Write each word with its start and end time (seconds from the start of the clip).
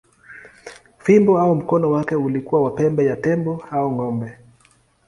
Fimbo 0.97 1.37
au 1.39 1.55
mkono 1.55 1.91
wake 1.91 2.15
ulikuwa 2.15 2.63
wa 2.63 2.71
pembe 2.71 3.05
ya 3.05 3.15
tembo 3.23 3.63
au 3.71 3.91
ng’ombe. 3.91 4.29